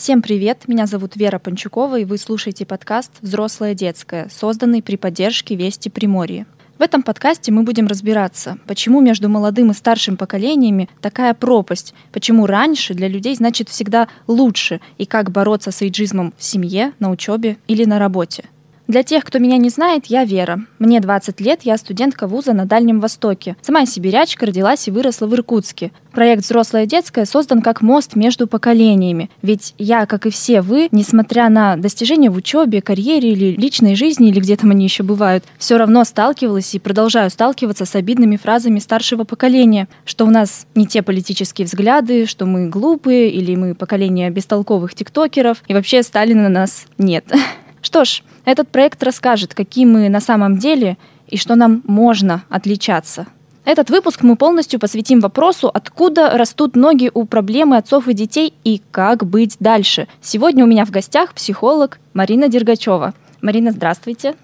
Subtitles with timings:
[0.00, 0.66] Всем привет!
[0.66, 6.46] Меня зовут Вера Панчукова, и вы слушаете подкаст «Взрослое детское», созданный при поддержке Вести Приморье.
[6.78, 12.46] В этом подкасте мы будем разбираться, почему между молодым и старшим поколениями такая пропасть, почему
[12.46, 17.58] раньше для людей значит всегда лучше, и как бороться с эйджизмом в семье, на учебе
[17.68, 18.44] или на работе–
[18.90, 20.60] для тех, кто меня не знает, я Вера.
[20.78, 23.56] Мне 20 лет, я студентка вуза на Дальнем Востоке.
[23.62, 25.92] Сама сибирячка, родилась и выросла в Иркутске.
[26.12, 29.30] Проект «Взрослое детское» создан как мост между поколениями.
[29.42, 34.28] Ведь я, как и все вы, несмотря на достижения в учебе, карьере или личной жизни,
[34.28, 38.80] или где там они еще бывают, все равно сталкивалась и продолжаю сталкиваться с обидными фразами
[38.80, 44.30] старшего поколения, что у нас не те политические взгляды, что мы глупые, или мы поколение
[44.30, 47.24] бестолковых тиктокеров, и вообще Сталина нас нет.
[47.82, 50.96] Что ж, этот проект расскажет, какие мы на самом деле
[51.28, 53.26] и что нам можно отличаться.
[53.64, 58.80] Этот выпуск мы полностью посвятим вопросу, откуда растут ноги у проблемы отцов и детей и
[58.90, 60.08] как быть дальше.
[60.22, 63.14] Сегодня у меня в гостях психолог Марина Дергачева.
[63.42, 64.34] Марина, здравствуйте.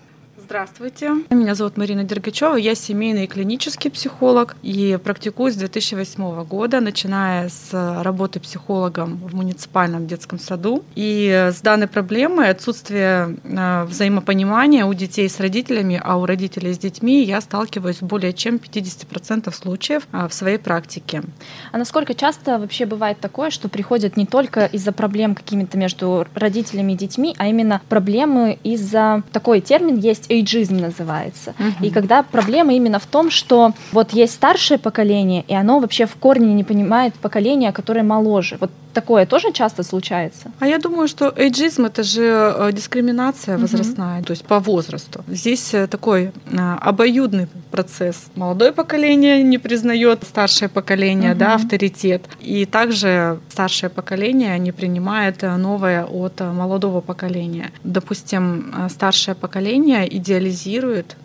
[0.47, 1.11] Здравствуйте.
[1.31, 2.55] Меня зовут Марина Дергачева.
[2.55, 7.73] Я семейный и клинический психолог и практикую с 2008 года, начиная с
[8.05, 10.85] работы психологом в муниципальном детском саду.
[10.95, 16.79] И с данной проблемой отсутствие э, взаимопонимания у детей с родителями, а у родителей с
[16.79, 21.25] детьми я сталкиваюсь более чем 50% случаев э, в своей практике.
[21.73, 26.93] А насколько часто вообще бывает такое, что приходят не только из-за проблем какими-то между родителями
[26.93, 31.55] и детьми, а именно проблемы из-за такой термин есть эйджизм называется.
[31.59, 31.87] Угу.
[31.87, 36.17] И когда проблема именно в том, что вот есть старшее поколение, и оно вообще в
[36.17, 38.57] корне не понимает поколение, которое моложе.
[38.61, 40.51] Вот такое тоже часто случается?
[40.59, 44.27] А я думаю, что эйджизм это же э, дискриминация возрастная, угу.
[44.27, 45.23] то есть по возрасту.
[45.29, 48.17] Здесь э, такой э, обоюдный процесс.
[48.35, 51.41] Молодое поколение не признает старшее поколение, угу.
[51.41, 57.71] да, авторитет, и также старшее поколение не принимает новое от молодого поколения.
[57.85, 61.17] Допустим, старшее поколение идеализирует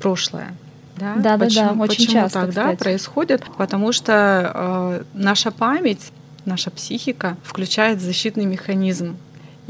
[0.00, 0.54] прошлое.
[0.96, 3.44] Да, да, почему, да, да, очень почему часто, так да, происходит?
[3.56, 6.12] Потому что э, наша память
[6.44, 9.16] наша психика включает защитный механизм.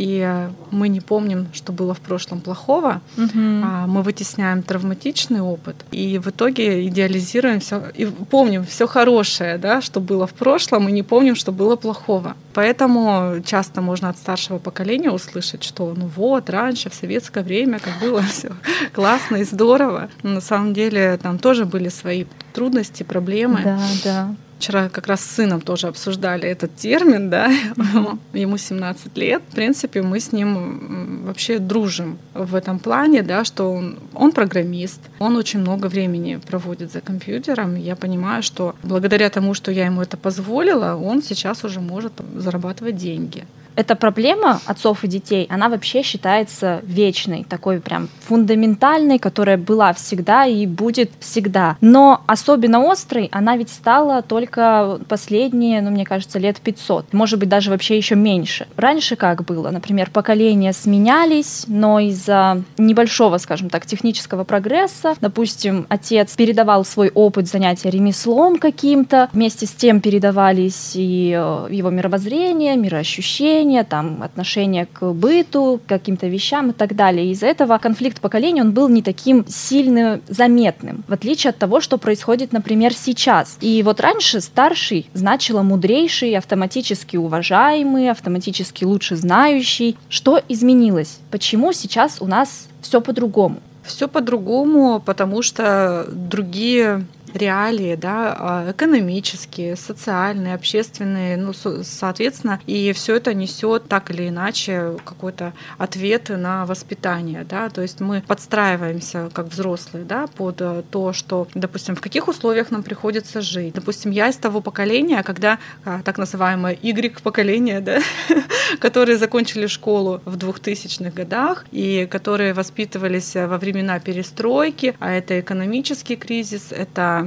[0.00, 3.28] И мы не помним, что было в прошлом плохого, угу.
[3.34, 9.82] а мы вытесняем травматичный опыт и в итоге идеализируем все и помним все хорошее, да,
[9.82, 12.34] что было в прошлом, и не помним, что было плохого.
[12.54, 18.00] Поэтому часто можно от старшего поколения услышать, что ну вот раньше в советское время как
[18.00, 18.52] было все
[18.94, 20.08] классно и здорово.
[20.22, 22.24] Но на самом деле там тоже были свои
[22.54, 23.60] трудности, проблемы.
[23.62, 24.34] Да, да.
[24.60, 27.46] Вчера как раз с сыном тоже обсуждали этот термин, да,
[28.34, 29.42] ему 17 лет.
[29.48, 35.00] В принципе, мы с ним вообще дружим в этом плане, да, что он, он программист,
[35.18, 37.74] он очень много времени проводит за компьютером.
[37.74, 42.96] Я понимаю, что благодаря тому, что я ему это позволила, он сейчас уже может зарабатывать
[42.96, 49.92] деньги эта проблема отцов и детей, она вообще считается вечной, такой прям фундаментальной, которая была
[49.92, 51.76] всегда и будет всегда.
[51.80, 57.48] Но особенно острой она ведь стала только последние, ну, мне кажется, лет 500, может быть,
[57.48, 58.66] даже вообще еще меньше.
[58.76, 59.70] Раньше как было?
[59.70, 67.48] Например, поколения сменялись, но из-за небольшого, скажем так, технического прогресса, допустим, отец передавал свой опыт
[67.48, 74.86] занятия ремеслом каким-то, вместе с тем передавались и э, его мировоззрение, мироощущение, отношения, там, отношения
[74.86, 77.30] к быту, к каким-то вещам и так далее.
[77.32, 81.98] Из-за этого конфликт поколений, он был не таким сильно заметным, в отличие от того, что
[81.98, 83.56] происходит, например, сейчас.
[83.60, 89.96] И вот раньше старший значило мудрейший, автоматически уважаемый, автоматически лучше знающий.
[90.08, 91.18] Что изменилось?
[91.30, 93.56] Почему сейчас у нас все по-другому?
[93.82, 97.04] Все по-другому, потому что другие
[97.34, 104.96] реалии, да, а, экономические, социальные, общественные, ну, соответственно, и все это несет так или иначе
[105.04, 111.12] какой-то ответ на воспитание, да, то есть мы подстраиваемся как взрослые, да, под э, то,
[111.12, 113.74] что, допустим, в каких условиях нам приходится жить.
[113.74, 118.00] Допустим, я из того поколения, когда а, так называемое Y-поколение, да,
[118.80, 126.16] которые закончили школу в 2000-х годах и которые воспитывались во времена перестройки, а это экономический
[126.16, 127.19] кризис, это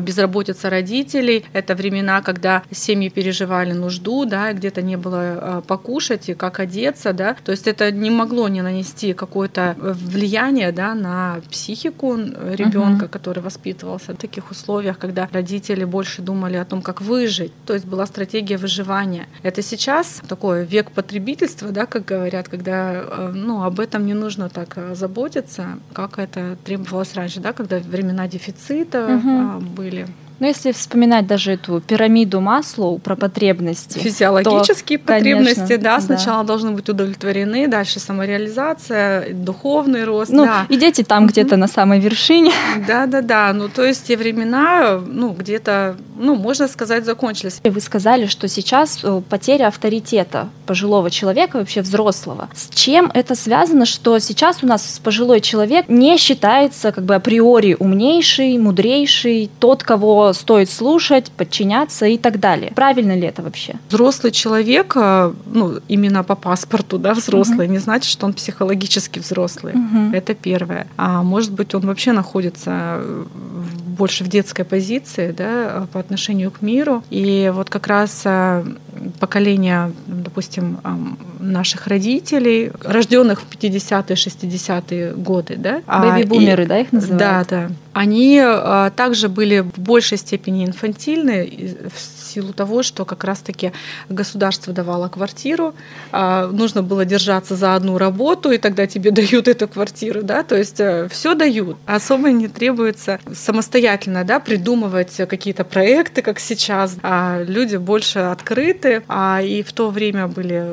[0.00, 1.44] безработица родителей.
[1.52, 7.12] Это времена, когда семьи переживали нужду, да, где-то не было а, покушать и как одеться,
[7.12, 7.36] да.
[7.44, 13.08] То есть это не могло не нанести какое-то влияние, да, на психику ребенка, uh-huh.
[13.08, 17.52] который воспитывался в таких условиях, когда родители больше думали о том, как выжить.
[17.66, 19.26] То есть была стратегия выживания.
[19.42, 24.48] Это сейчас такой век потребительства, да, как говорят, когда а, ну, об этом не нужно
[24.48, 30.06] так заботиться, как это требовалось раньше, да, когда времена дефицита, uh-huh были.
[30.40, 33.98] Но если вспоминать даже эту пирамиду Маслоу про потребности.
[33.98, 36.48] Физиологические то, потребности, конечно, да, сначала да.
[36.48, 40.30] должны быть удовлетворены, дальше самореализация, духовный рост.
[40.30, 40.66] Ну, да.
[40.68, 41.28] и дети там mm-hmm.
[41.28, 42.52] где-то на самой вершине.
[42.86, 43.52] Да, да, да.
[43.52, 47.60] Ну, то есть те времена, ну, где-то, ну, можно сказать, закончились.
[47.64, 52.48] Вы сказали, что сейчас э, потеря авторитета пожилого человека, вообще взрослого.
[52.54, 57.76] С чем это связано, что сейчас у нас пожилой человек не считается как бы априори
[57.78, 62.72] умнейший, мудрейший, тот, кого стоит слушать, подчиняться и так далее.
[62.74, 63.74] Правильно ли это вообще?
[63.88, 67.72] Взрослый человек, э, ну, именно по паспорту, да, взрослый, угу.
[67.72, 69.74] не значит, что он психологически взрослый.
[69.74, 70.14] Угу.
[70.14, 70.86] Это первое.
[70.96, 73.02] А может быть, он вообще находится
[73.98, 77.02] больше в детской позиции, да, по отношению к миру.
[77.10, 78.64] И вот как раз э,
[79.18, 80.78] поколение, допустим,
[81.40, 85.82] наших родителей, рожденных в 50-е, 60-е годы, да.
[85.86, 87.18] А, Бэби-бумеры, да, их называют?
[87.18, 87.70] Да, да.
[87.92, 93.72] Они а, также были в большей степени инфантильны в силу того, что как раз-таки
[94.08, 95.74] государство давало квартиру,
[96.12, 100.56] а, нужно было держаться за одну работу, и тогда тебе дают эту квартиру, да, то
[100.56, 107.42] есть э, все дают, особо не требуется самостоятельно, да, придумывать какие-то проекты, как сейчас, а
[107.46, 110.64] люди больше открыты, а и в то время были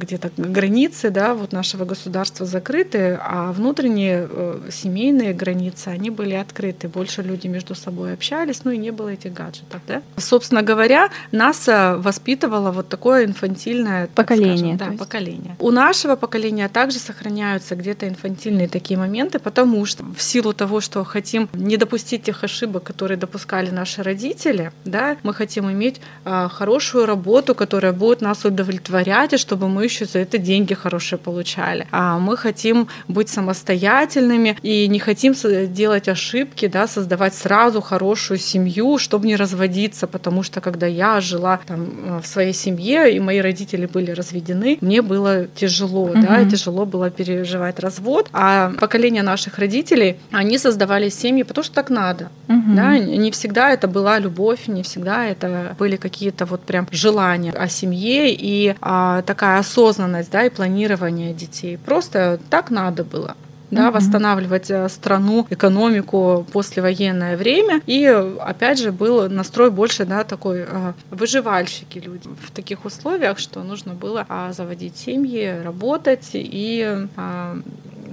[0.00, 6.73] где-то границы, да, вот нашего государства закрыты, а внутренние э, семейные границы, они были открыты,
[6.82, 10.02] больше люди между собой общались, ну и не было этих гаджетов, да.
[10.16, 14.76] Собственно говоря, нас воспитывало вот такое инфантильное поколение.
[14.76, 15.56] Скажем, да, поколение.
[15.58, 21.04] У нашего поколения также сохраняются где-то инфантильные такие моменты, потому что в силу того, что
[21.04, 27.06] хотим не допустить тех ошибок, которые допускали наши родители, да, мы хотим иметь а, хорошую
[27.06, 31.86] работу, которая будет нас удовлетворять, и чтобы мы еще за это деньги хорошие получали.
[31.90, 35.34] А мы хотим быть самостоятельными и не хотим
[35.72, 41.60] делать ошибки, да, создавать сразу хорошую семью, чтобы не разводиться, потому что когда я жила
[41.66, 46.20] там э, в своей семье, и мои родители были разведены, мне было тяжело, угу.
[46.20, 48.28] да, тяжело было переживать развод.
[48.32, 52.28] А поколение наших родителей, они создавали семьи, потому что так надо.
[52.48, 52.74] Угу.
[52.76, 57.68] Да, не всегда это была любовь, не всегда это были какие-то вот прям желания о
[57.68, 61.78] семье и а, такая осознанность, да, и планирование детей.
[61.78, 63.36] Просто так надо было
[63.74, 63.96] да, угу.
[63.96, 67.80] восстанавливать э, страну, экономику послевоенное время.
[67.86, 68.06] И
[68.40, 73.94] опять же был настрой больше, да, такой э, выживальщики люди в таких условиях, что нужно
[73.94, 77.58] было а, заводить семьи, работать и а,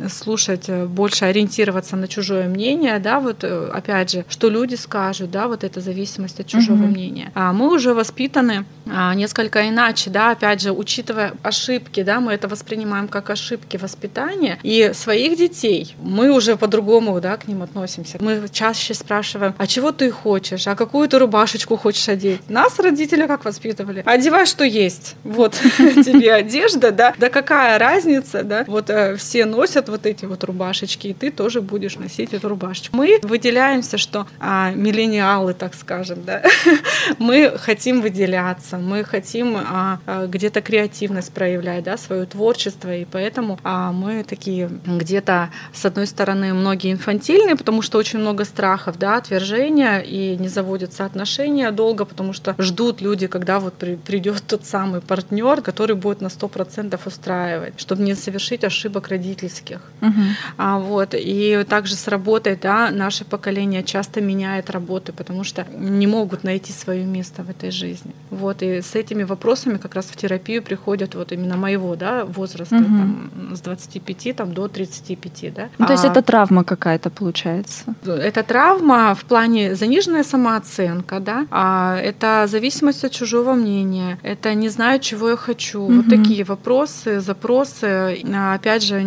[0.09, 5.47] слушать, э, больше ориентироваться на чужое мнение, да, вот опять же, что люди скажут, да,
[5.47, 6.87] вот эта зависимость от чужого угу.
[6.87, 7.31] мнения.
[7.35, 12.47] А мы уже воспитаны а, несколько иначе, да, опять же, учитывая ошибки, да, мы это
[12.47, 18.17] воспринимаем как ошибки воспитания, и своих детей мы уже по-другому, да, к ним относимся.
[18.19, 22.41] Мы чаще спрашиваем, а чего ты хочешь, а какую ты рубашечку хочешь одеть?
[22.49, 24.03] Нас родители как воспитывали?
[24.05, 25.15] Одевай, что есть.
[25.23, 30.43] Вот тебе одежда, да, да какая разница, да, вот э, все носят вот эти вот
[30.43, 32.97] рубашечки, и ты тоже будешь носить эту рубашечку.
[32.97, 36.43] Мы выделяемся, что а, миллениалы, так скажем, да,
[37.19, 43.59] мы хотим выделяться, мы хотим а, а, где-то креативность проявлять, да, свое творчество, и поэтому
[43.63, 49.17] а, мы такие где-то, с одной стороны, многие инфантильные, потому что очень много страхов, да,
[49.17, 54.65] отвержения, и не заводятся отношения долго, потому что ждут люди, когда вот при, придет тот
[54.65, 59.80] самый партнер, который будет на 100% устраивать, чтобы не совершить ошибок родительских.
[60.01, 60.21] Угу.
[60.57, 66.07] А, вот, и также с работой, да, наше поколение часто меняет работы, потому что не
[66.07, 68.11] могут найти свое место в этой жизни.
[68.29, 72.75] Вот, и с этими вопросами как раз в терапию приходят вот именно моего да, возраста,
[72.75, 72.85] угу.
[72.85, 75.53] там, с 25 там, до 35.
[75.53, 75.69] Да.
[75.77, 77.93] Ну, то есть а, это травма какая-то получается?
[78.05, 84.69] Это травма в плане заниженная самооценка, да, а это зависимость от чужого мнения, это не
[84.69, 85.81] знаю, чего я хочу.
[85.81, 85.93] Угу.
[85.93, 88.23] Вот такие вопросы, запросы,
[88.53, 89.03] опять же,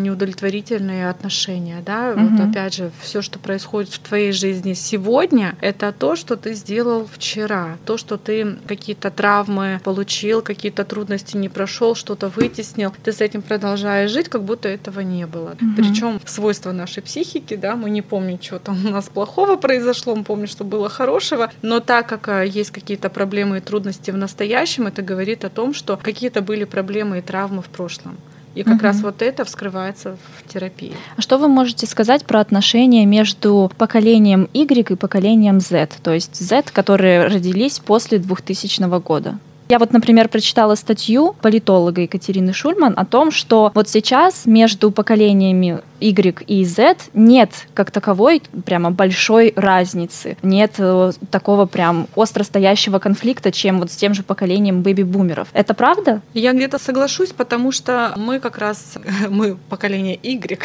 [0.55, 1.83] неудовлетворительные отношения.
[1.85, 2.13] Да.
[2.13, 2.21] Угу.
[2.21, 7.07] Вот опять же, все, что происходит в твоей жизни сегодня, это то, что ты сделал
[7.07, 13.21] вчера, то, что ты какие-то травмы получил, какие-то трудности не прошел, что-то вытеснил, ты с
[13.21, 15.51] этим продолжаешь жить, как будто этого не было.
[15.51, 15.71] Угу.
[15.77, 20.25] Причем свойства нашей психики, да, мы не помним, что там у нас плохого произошло, мы
[20.25, 24.87] помним, что было хорошего, но так как а, есть какие-то проблемы и трудности в настоящем,
[24.87, 28.17] это говорит о том, что какие-то были проблемы и травмы в прошлом.
[28.55, 28.83] И как угу.
[28.85, 30.93] раз вот это вскрывается в терапии.
[31.17, 35.89] А что вы можете сказать про отношения между поколением Y и поколением Z?
[36.03, 39.39] То есть Z, которые родились после 2000 года?
[39.69, 45.81] Я вот, например, прочитала статью политолога Екатерины Шульман о том, что вот сейчас между поколениями
[46.01, 50.37] Y и Z нет как таковой прямо большой разницы.
[50.43, 55.49] Нет э, такого прям остро стоящего конфликта, чем вот с тем же поколением бэби-бумеров.
[55.55, 56.21] Это правда?
[56.35, 58.99] Я где-то соглашусь, потому что мы как раз,
[59.31, 60.59] мы поколение Y,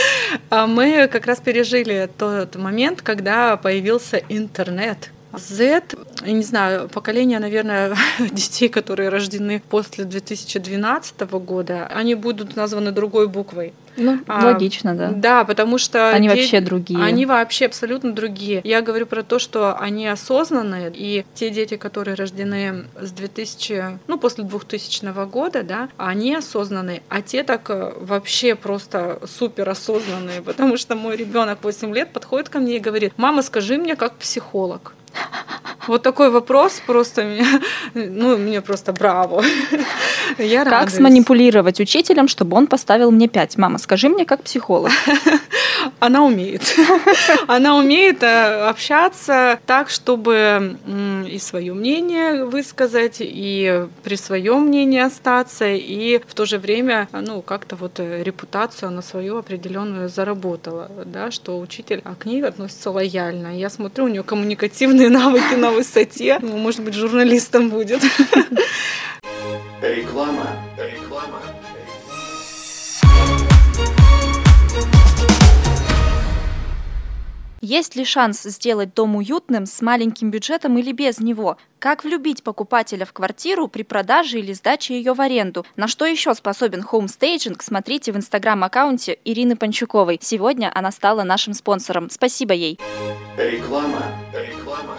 [0.50, 5.82] а мы как раз пережили тот момент, когда появился интернет, Z,
[6.24, 13.28] я не знаю, поколение, наверное, детей, которые рождены после 2012 года, они будут названы другой
[13.28, 13.72] буквой.
[13.96, 15.10] Ну, а, логично, да.
[15.10, 16.10] Да, потому что...
[16.10, 17.00] Они дети, вообще другие.
[17.02, 18.60] Они вообще абсолютно другие.
[18.64, 24.18] Я говорю про то, что они осознанные, и те дети, которые рождены с 2000, ну,
[24.18, 30.76] после 2000 года, да, они осознанные, а те так э, вообще просто супер осознанные, потому
[30.76, 34.94] что мой ребенок 8 лет подходит ко мне и говорит, мама, скажи мне как психолог.
[35.86, 37.60] Вот такой вопрос просто меня,
[37.94, 39.42] ну, мне просто браво.
[40.38, 40.94] Я как радуюсь.
[40.94, 43.58] сманипулировать учителем, чтобы он поставил мне пять?
[43.58, 44.92] Мама, скажи мне, как психолог.
[46.00, 46.62] Она умеет.
[47.46, 50.78] Она умеет э, общаться так, чтобы
[51.28, 57.42] и свое мнение высказать, и при своем мнении остаться, и в то же время, ну,
[57.42, 63.56] как-то вот э, репутацию на свою определенную заработала, да, что учитель к ней относится лояльно.
[63.58, 66.38] Я смотрю, у нее коммуникативные навыки на высоте.
[66.40, 68.02] Ну, может быть, журналистом будет.
[69.82, 70.46] Реклама.
[70.76, 71.40] Реклама.
[77.64, 81.58] Есть ли шанс сделать дом уютным с маленьким бюджетом или без него?
[81.78, 85.64] Как влюбить покупателя в квартиру при продаже или сдаче ее в аренду?
[85.76, 87.62] На что еще способен home staging?
[87.62, 90.18] Смотрите в инстаграм-аккаунте Ирины Панчуковой.
[90.20, 92.10] Сегодня она стала нашим спонсором.
[92.10, 92.80] Спасибо ей.
[93.38, 94.02] Реклама.
[94.34, 94.96] Реклама.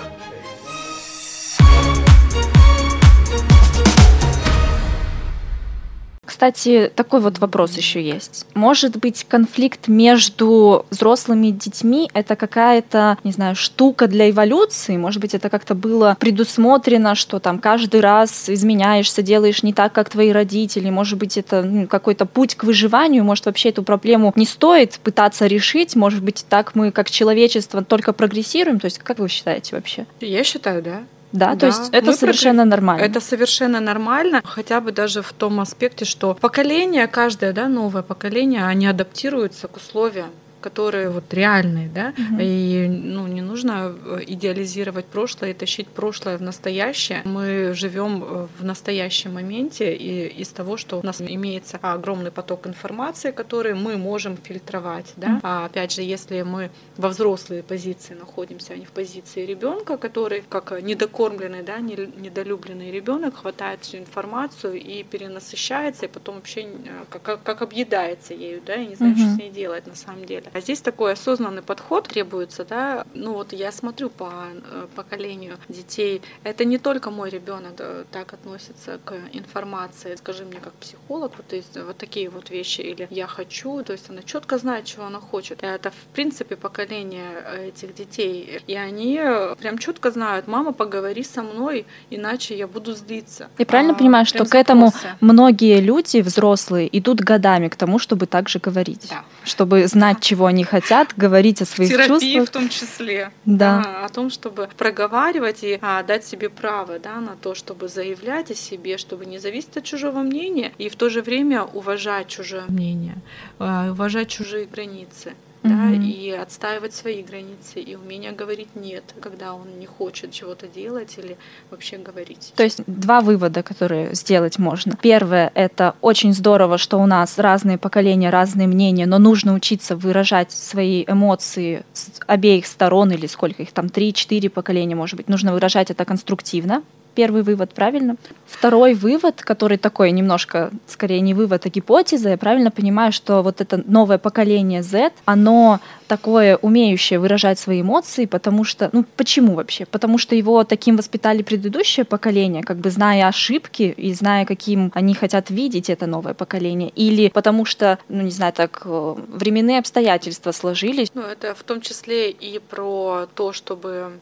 [6.34, 8.48] Кстати, такой вот вопрос еще есть.
[8.56, 14.98] Может быть, конфликт между взрослыми и детьми— это какая-то, не знаю, штука для эволюции?
[14.98, 20.10] Может быть, это как-то было предусмотрено, что там каждый раз изменяешься, делаешь не так, как
[20.10, 20.90] твои родители?
[20.90, 23.24] Может быть, это ну, какой-то путь к выживанию?
[23.24, 25.96] Может, вообще эту проблему не стоит пытаться решить?
[25.96, 28.80] Может быть, так мы, как человечество, только прогрессируем?
[28.80, 30.08] То есть, как вы считаете вообще?
[30.20, 31.04] Я считаю, да.
[31.34, 32.70] Да, да, то есть это совершенно прикры...
[32.70, 33.04] нормально.
[33.04, 38.66] Это совершенно нормально, хотя бы даже в том аспекте, что поколение, каждое да, новое поколение,
[38.66, 40.30] они адаптируются к условиям
[40.64, 42.42] которые вот реальные, да, угу.
[42.42, 47.22] и ну не нужно э, идеализировать прошлое и тащить прошлое в настоящее.
[47.26, 52.68] Мы живем э, в настоящем моменте и из того, что у нас имеется огромный поток
[52.68, 55.40] информации, который мы можем фильтровать, да.
[55.44, 60.44] А опять же, если мы во взрослой позиции находимся, а не в позиции ребенка, который
[60.50, 67.44] как недокормленный, да, недолюбленный ребенок хватает всю информацию и перенасыщается, и потом вообще э, как,
[67.44, 69.24] как объедается ею, да, и не знает, угу.
[69.24, 70.46] что с ней делать на самом деле.
[70.54, 73.06] А здесь такой осознанный подход требуется, да.
[73.14, 76.22] Ну вот я смотрю по э, поколению детей.
[76.44, 80.16] Это не только мой ребенок э, так относится к информации.
[80.16, 82.82] Скажи мне как психолог, вот, есть, вот такие вот вещи.
[82.82, 85.64] Или я хочу, то есть она четко знает, чего она хочет.
[85.64, 88.62] Это в принципе поколение э, этих детей.
[88.68, 89.20] И они
[89.60, 93.50] прям четко знают, мама, поговори со мной, иначе я буду злиться.
[93.58, 98.28] И правильно а, понимаю, что к этому многие люди, взрослые, идут годами к тому, чтобы
[98.28, 99.08] также говорить.
[99.10, 99.24] Да.
[99.44, 102.48] Чтобы знать, чего чего они хотят, говорить о своих Терапии чувствах.
[102.48, 103.32] в том числе.
[103.46, 103.82] Да.
[103.84, 104.06] да.
[104.06, 108.56] О том, чтобы проговаривать и а, дать себе право да, на то, чтобы заявлять о
[108.56, 113.16] себе, чтобы не зависеть от чужого мнения и в то же время уважать чужое мнение,
[113.60, 115.34] а, уважать чужие границы
[115.64, 121.18] да, и отстаивать свои границы, и умение говорить нет, когда он не хочет чего-то делать
[121.18, 121.38] или
[121.72, 122.54] вообще говорить.
[122.56, 124.98] То есть два вывода, которые сделать можно.
[125.02, 130.52] Первое— это очень здорово, что у нас разные поколения, разные мнения, но нужно учиться выражать
[130.52, 135.92] свои эмоции с обеих сторон или сколько их там, три-четыре поколения, может быть, нужно выражать
[135.92, 136.84] это конструктивно,
[137.16, 138.16] Первый вывод, правильно?
[138.46, 143.62] Второй вывод, который такой немножко, скорее не вывод, а гипотеза, я правильно понимаю, что вот
[143.62, 149.86] это новое поколение Z, оно такое умеющее выражать свои эмоции, потому что, ну почему вообще?
[149.86, 155.14] Потому что его таким воспитали предыдущее поколение, как бы зная ошибки и зная, каким они
[155.14, 160.52] хотят видеть это новое поколение, или потому что, ну не знаю, так э, временные обстоятельства
[160.52, 161.12] сложились.
[161.14, 164.14] Ну это в том числе и про то, чтобы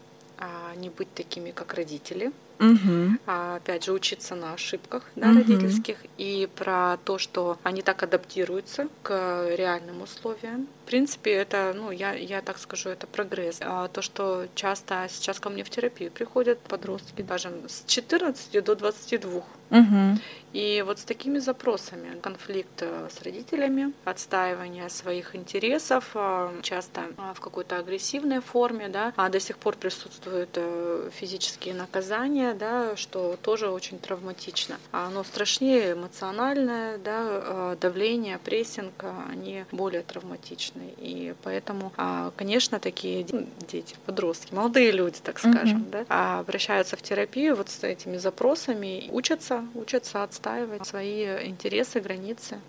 [0.42, 3.18] а, не быть такими, как родители, Угу.
[3.26, 5.40] Опять же, учиться на ошибках да, угу.
[5.40, 10.68] родительских и про то, что они так адаптируются к реальным условиям.
[10.86, 13.58] В принципе, это, ну, я, я так скажу, это прогресс.
[13.62, 18.76] А то, что часто сейчас ко мне в терапию приходят подростки, даже с 14 до
[18.76, 19.44] 22.
[19.72, 20.20] Угу.
[20.54, 27.34] И вот с такими запросами конфликт э, с родителями, отстаивание своих интересов, э, часто э,
[27.34, 30.58] в какой-то агрессивной форме, да, а до сих пор присутствуют
[31.14, 34.78] физические наказания, да, что тоже очень травматично.
[34.92, 40.94] А оно страшнее эмоциональное, да, давление, прессинг, они более травматичны.
[40.98, 43.26] И поэтому, а, конечно, такие
[43.68, 45.92] дети, подростки, молодые люди, так скажем, угу.
[46.08, 52.60] да, обращаются в терапию вот с этими запросами, учатся, учатся отстаивать свои интересы, границы.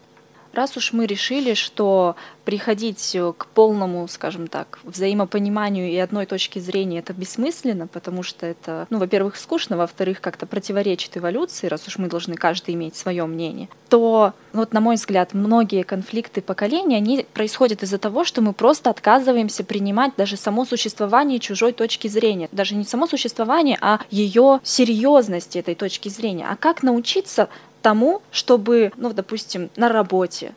[0.52, 6.98] Раз уж мы решили, что приходить к полному, скажем так, взаимопониманию и одной точки зрения
[6.98, 12.08] это бессмысленно, потому что это, ну, во-первых, скучно, во-вторых, как-то противоречит эволюции, раз уж мы
[12.08, 17.82] должны каждый иметь свое мнение, то, вот на мой взгляд, многие конфликты поколений, они происходят
[17.82, 22.48] из-за того, что мы просто отказываемся принимать даже само существование чужой точки зрения.
[22.52, 26.46] Даже не само существование, а ее серьезность этой точки зрения.
[26.48, 27.48] А как научиться
[27.82, 30.52] тому, чтобы, ну, допустим, на работе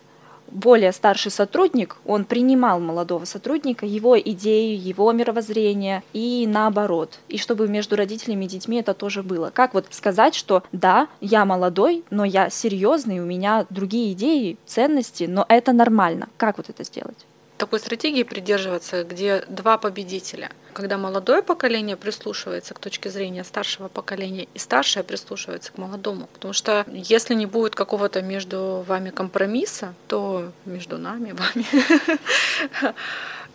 [0.47, 7.19] более старший сотрудник, он принимал молодого сотрудника, его идеи, его мировоззрение и наоборот.
[7.27, 9.51] И чтобы между родителями и детьми это тоже было.
[9.53, 15.25] Как вот сказать, что да, я молодой, но я серьезный, у меня другие идеи, ценности,
[15.25, 16.29] но это нормально.
[16.37, 17.25] Как вот это сделать?
[17.57, 20.49] Такой стратегии придерживаться, где два победителя.
[20.73, 26.27] Когда молодое поколение прислушивается к точке зрения старшего поколения, и старшее прислушивается к молодому.
[26.33, 32.95] Потому что если не будет какого-то между вами компромисса, то между нами, вами,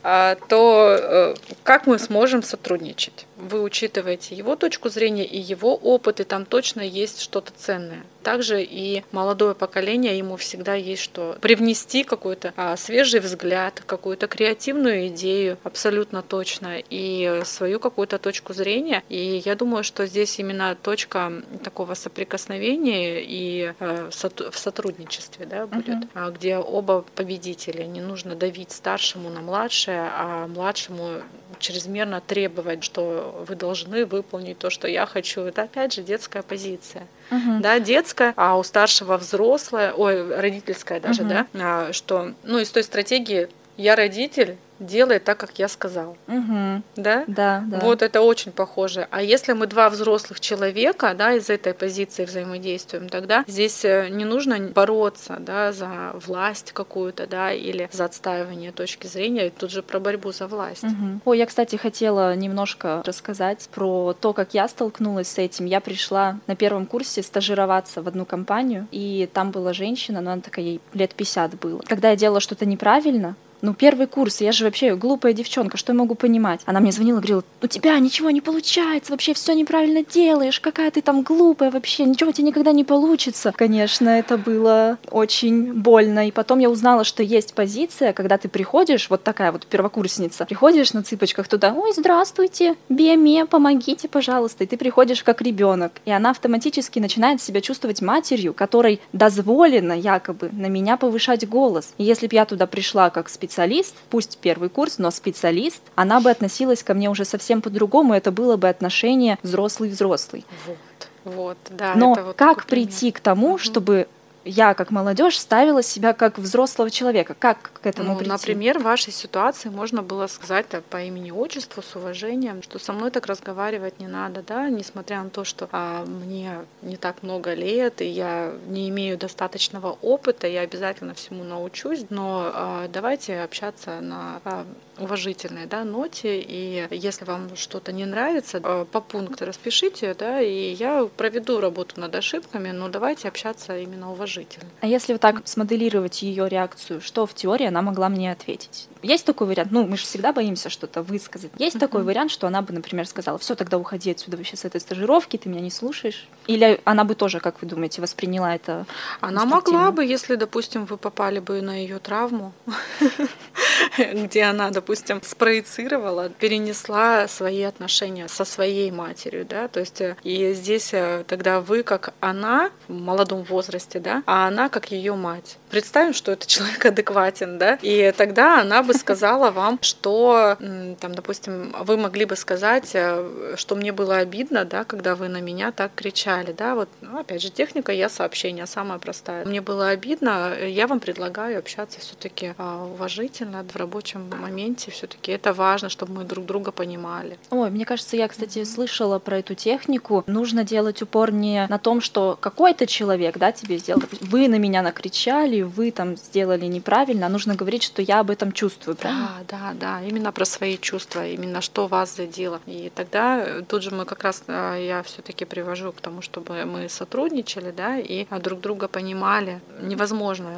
[0.02, 3.26] а, то э, как мы сможем сотрудничать?
[3.40, 8.04] Вы учитываете его точку зрения и его опыт, и там точно есть что-то ценное.
[8.23, 15.09] Также и молодое поколение, ему всегда есть что привнести какой-то а, свежий взгляд, какую-то креативную
[15.09, 19.02] идею, абсолютно точно, и свою какую-то точку зрения.
[19.09, 21.32] И я думаю, что здесь именно точка
[21.64, 26.32] такого соприкосновения и а, в сотрудничестве да, будет, uh-huh.
[26.35, 27.85] где оба победители.
[27.85, 31.23] Не нужно давить старшему на младшее, а младшему
[31.59, 35.42] чрезмерно требовать, что вы должны выполнить то, что я хочу.
[35.42, 37.07] Это опять же детская позиция.
[37.31, 37.61] Uh-huh.
[37.61, 41.46] Да, детская, а у старшего взрослая, ой, родительская даже, uh-huh.
[41.52, 43.48] да, а, что, ну, из той стратегии
[43.81, 46.16] я родитель, делай так, как я сказал.
[46.27, 46.83] Угу.
[46.97, 47.25] Да?
[47.27, 47.81] Да, да.
[47.81, 49.07] Вот это очень похоже.
[49.11, 54.25] А если мы два взрослых человека, да, из этой позиции взаимодействуем, тогда здесь э, не
[54.25, 60.01] нужно бороться, да, за власть какую-то, да, или за отстаивание точки зрения, тут же про
[60.01, 60.85] борьбу за власть.
[60.85, 61.21] Угу.
[61.27, 65.66] Ой, я, кстати, хотела немножко рассказать про то, как я столкнулась с этим.
[65.66, 70.40] Я пришла на первом курсе стажироваться в одну компанию, и там была женщина, но она
[70.40, 71.83] такая, ей лет 50 было.
[71.87, 75.99] Когда я делала что-то неправильно, ну, первый курс, я же вообще глупая девчонка, что я
[75.99, 76.61] могу понимать?
[76.66, 81.03] Она мне звонила, говорила, у тебя ничего не получается, вообще все неправильно делаешь, какая ты
[81.03, 83.53] там глупая вообще, ничего тебе никогда не получится.
[83.55, 86.29] Конечно, это было очень больно.
[86.29, 90.92] И потом я узнала, что есть позиция, когда ты приходишь, вот такая вот первокурсница, приходишь
[90.92, 94.64] на цыпочках туда, ой, здравствуйте, биоме, помогите, пожалуйста.
[94.64, 100.51] И ты приходишь как ребенок, и она автоматически начинает себя чувствовать матерью, которой дозволено якобы
[100.53, 101.94] на меня повышать голос.
[101.99, 106.20] И если бы я туда пришла как специалист, специалист, пусть первый курс, но специалист, она
[106.20, 110.44] бы относилась ко мне уже совсем по-другому, это было бы отношение взрослый-взрослый.
[110.66, 111.94] Вот, вот, да.
[111.96, 114.06] Но вот как прийти к тому, чтобы
[114.44, 117.35] я, как молодежь, ставила себя как взрослого человека.
[117.38, 118.31] Как к этому ну, прийти?
[118.31, 123.11] Например, в вашей ситуации можно было сказать по имени отчеству с уважением, что со мной
[123.11, 128.00] так разговаривать не надо, да, несмотря на то, что а, мне не так много лет,
[128.00, 134.40] и я не имею достаточного опыта, я обязательно всему научусь, но а, давайте общаться на
[134.44, 134.64] а,
[135.00, 140.72] уважительной да, ноте, и если вам что-то не нравится, а, по пункту распишите, да, и
[140.72, 144.66] я проведу работу над ошибками, но давайте общаться именно уважительно.
[144.80, 148.88] А если вот так смоделировать ее реакцию, что в теории она могла мне ответить?
[149.02, 151.50] Есть такой вариант, ну мы же всегда боимся что-то высказать.
[151.58, 151.80] Есть uh-huh.
[151.80, 155.36] такой вариант, что она бы, например, сказала, все, тогда уходи отсюда вообще с этой стажировки,
[155.36, 156.28] ты меня не слушаешь.
[156.46, 158.86] Или она бы тоже, как вы думаете, восприняла это?
[159.20, 162.52] Она могла бы, если, допустим, вы попали бы на ее травму.
[163.99, 170.53] где она, допустим, спроецировала, перенесла свои отношения со своей матерью, да, то есть э, и
[170.53, 175.57] здесь э, тогда вы как она в молодом возрасте, да, а она как ее мать.
[175.70, 180.56] Представим, что это человек адекватен, да, и тогда она бы сказала вам, что,
[181.00, 185.40] там, допустим, вы могли бы сказать, э, что мне было обидно, да, когда вы на
[185.40, 189.44] меня так кричали, да, вот, ну, опять же, техника я сообщения самая простая.
[189.44, 195.52] Мне было обидно, я вам предлагаю общаться все-таки а, уважительно в рабочем моменте, все-таки это
[195.52, 197.38] важно, чтобы мы друг друга понимали.
[197.50, 200.24] Ой, мне кажется, я, кстати, слышала про эту технику.
[200.26, 204.83] Нужно делать упор не на том, что какой-то человек, да, тебе сделал, вы на меня
[204.83, 209.31] накричали, вы там сделали неправильно, а нужно говорить, что я об этом чувствую, правильно?
[209.49, 212.61] Да, да, да, именно про свои чувства, именно что вас задело.
[212.66, 216.64] И тогда э, тут же мы как раз, э, я все-таки привожу к тому, чтобы
[216.64, 219.61] мы сотрудничали, да, и друг друга понимали.
[219.83, 220.51] Невозможно,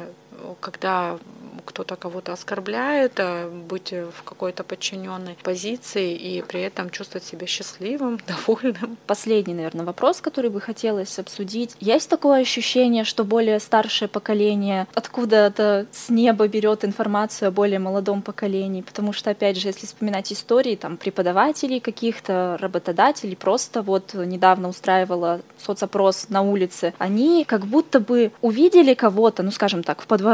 [0.59, 1.17] когда
[1.65, 8.19] кто-то кого-то оскорбляет, а быть в какой-то подчиненной позиции и при этом чувствовать себя счастливым,
[8.27, 8.97] довольным.
[9.07, 11.75] Последний, наверное, вопрос, который бы хотелось обсудить.
[11.79, 18.21] Есть такое ощущение, что более старшее поколение откуда-то с неба берет информацию о более молодом
[18.21, 18.81] поколении?
[18.81, 25.41] Потому что, опять же, если вспоминать истории там преподавателей каких-то, работодателей, просто вот недавно устраивала
[25.57, 30.32] соцопрос на улице, они как будто бы увидели кого-то, ну скажем так, в подворотне,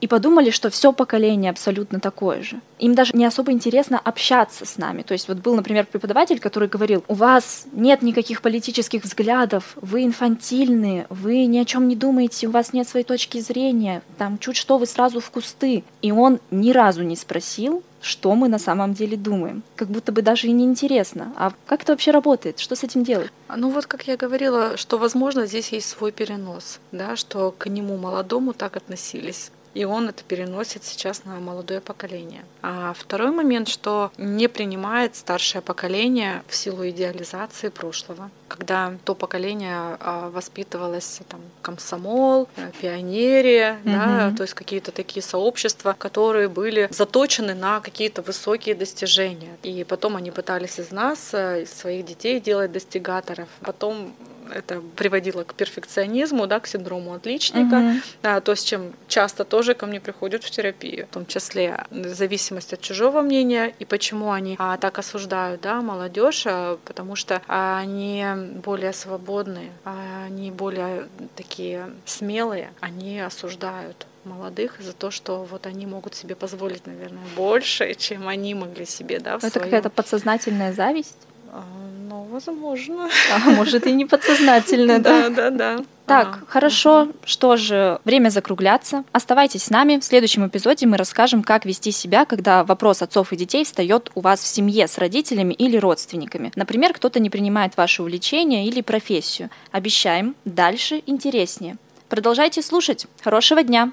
[0.00, 2.60] и подумали, что все поколение абсолютно такое же.
[2.78, 5.02] Им даже не особо интересно общаться с нами.
[5.02, 10.04] То есть вот был, например, преподаватель, который говорил, у вас нет никаких политических взглядов, вы
[10.04, 14.56] инфантильные, вы ни о чем не думаете, у вас нет своей точки зрения, там чуть
[14.56, 15.84] что вы сразу в кусты.
[16.02, 19.62] И он ни разу не спросил, что мы на самом деле думаем.
[19.76, 21.32] Как будто бы даже и не интересно.
[21.36, 22.58] А как это вообще работает?
[22.58, 23.32] Что с этим делать?
[23.56, 27.96] Ну вот, как я говорила, что, возможно, здесь есть свой перенос, да, что к нему
[27.96, 32.44] молодому так относились и он это переносит сейчас на молодое поколение.
[32.62, 39.76] А второй момент, что не принимает старшее поколение в силу идеализации прошлого, когда то поколение
[40.00, 43.92] а, воспитывалось там комсомол, э, пионерия, угу.
[43.92, 49.56] да, то есть какие-то такие сообщества, которые были заточены на какие-то высокие достижения.
[49.62, 53.48] И потом они пытались из нас, э, из своих детей делать достигаторов.
[53.60, 54.14] Потом
[54.52, 58.00] это приводило к перфекционизму, да, к синдрому отличника, угу.
[58.22, 62.72] да, то, с чем часто тоже ко мне приходят в терапию, в том числе зависимость
[62.72, 68.24] от чужого мнения и почему они а, так осуждают да, молодежь, а, потому что они
[68.64, 75.86] более свободные, а, они более такие смелые, они осуждают молодых за то, что вот они
[75.86, 81.18] могут себе позволить, наверное, больше, чем они могли себе, да, Это какая-то подсознательная зависть?
[81.56, 81.62] А,
[82.08, 83.08] ну, возможно.
[83.32, 85.28] А может, и не подсознательно, да?
[85.28, 85.84] Да, да, да.
[86.04, 87.08] Так, хорошо.
[87.24, 89.04] Что же, время закругляться.
[89.12, 89.98] Оставайтесь с нами.
[89.98, 94.20] В следующем эпизоде мы расскажем, как вести себя, когда вопрос отцов и детей встает у
[94.20, 96.50] вас в семье с родителями или родственниками.
[96.56, 99.48] Например, кто-то не принимает ваше увлечение или профессию.
[99.70, 101.76] Обещаем, дальше интереснее.
[102.08, 103.06] Продолжайте слушать.
[103.22, 103.92] Хорошего дня!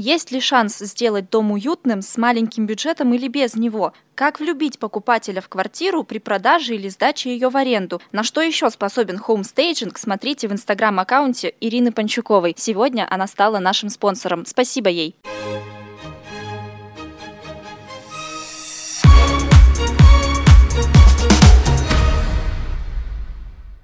[0.00, 3.92] Есть ли шанс сделать дом уютным с маленьким бюджетом или без него?
[4.14, 8.00] Как влюбить покупателя в квартиру при продаже или сдаче ее в аренду?
[8.12, 9.98] На что еще способен home staging?
[9.98, 12.54] Смотрите в инстаграм-аккаунте Ирины Панчуковой.
[12.56, 14.46] Сегодня она стала нашим спонсором.
[14.46, 15.16] Спасибо ей!